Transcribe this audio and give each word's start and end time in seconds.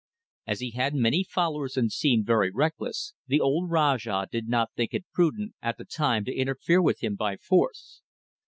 As 0.47 0.61
he 0.61 0.71
had 0.71 0.95
many 0.95 1.23
followers 1.23 1.77
and 1.77 1.91
seemed 1.91 2.25
very 2.25 2.49
reckless, 2.49 3.13
the 3.27 3.39
old 3.39 3.69
Rajah 3.69 4.29
did 4.31 4.47
not 4.47 4.71
think 4.75 4.95
it 4.95 5.05
prudent 5.13 5.53
at 5.61 5.77
the 5.77 5.85
time 5.85 6.25
to 6.25 6.33
interfere 6.33 6.81
with 6.81 7.03
him 7.03 7.15
by 7.15 7.37
force. 7.37 8.01